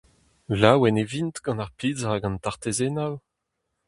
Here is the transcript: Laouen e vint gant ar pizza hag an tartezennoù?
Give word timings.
Laouen 0.59 0.99
e 1.03 1.05
vint 1.11 1.35
gant 1.43 1.61
ar 1.63 1.71
pizza 1.79 2.07
hag 2.09 2.23
an 2.25 2.37
tartezennoù? 2.43 3.13